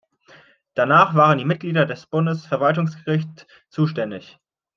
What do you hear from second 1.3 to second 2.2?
die Mitglieder des